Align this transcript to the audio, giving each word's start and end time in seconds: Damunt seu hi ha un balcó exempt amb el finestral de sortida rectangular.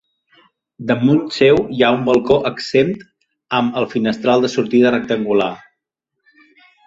Damunt 0.91 1.19
seu 1.35 1.59
hi 1.75 1.83
ha 1.83 1.89
un 1.97 2.07
balcó 2.07 2.37
exempt 2.51 3.03
amb 3.59 3.77
el 3.81 3.87
finestral 3.93 4.45
de 4.47 4.53
sortida 4.55 4.95
rectangular. 4.99 5.51